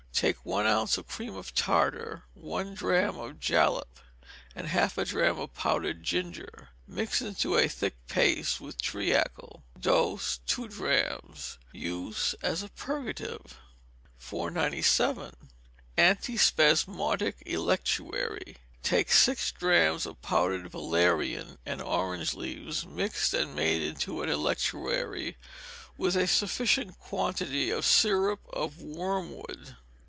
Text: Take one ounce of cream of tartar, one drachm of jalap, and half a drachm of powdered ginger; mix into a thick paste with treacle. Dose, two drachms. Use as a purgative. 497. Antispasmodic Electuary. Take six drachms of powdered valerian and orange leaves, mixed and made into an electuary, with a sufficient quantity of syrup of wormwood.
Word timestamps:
Take 0.13 0.45
one 0.45 0.67
ounce 0.67 0.99
of 0.99 1.07
cream 1.07 1.33
of 1.33 1.51
tartar, 1.55 2.25
one 2.35 2.75
drachm 2.75 3.17
of 3.17 3.39
jalap, 3.39 3.97
and 4.53 4.67
half 4.67 4.95
a 4.99 5.03
drachm 5.03 5.39
of 5.39 5.55
powdered 5.55 6.03
ginger; 6.03 6.69
mix 6.85 7.21
into 7.23 7.57
a 7.57 7.67
thick 7.67 7.95
paste 8.05 8.61
with 8.61 8.79
treacle. 8.79 9.63
Dose, 9.79 10.37
two 10.45 10.67
drachms. 10.67 11.57
Use 11.71 12.35
as 12.43 12.61
a 12.61 12.67
purgative. 12.69 13.57
497. 14.19 15.33
Antispasmodic 15.97 17.41
Electuary. 17.47 18.57
Take 18.83 19.11
six 19.11 19.51
drachms 19.51 20.05
of 20.05 20.21
powdered 20.21 20.69
valerian 20.69 21.57
and 21.65 21.81
orange 21.81 22.35
leaves, 22.35 22.85
mixed 22.85 23.33
and 23.33 23.55
made 23.55 23.81
into 23.81 24.21
an 24.21 24.29
electuary, 24.29 25.37
with 25.97 26.15
a 26.15 26.27
sufficient 26.27 26.99
quantity 26.99 27.71
of 27.71 27.83
syrup 27.83 28.41
of 28.53 28.79
wormwood. 28.83 29.77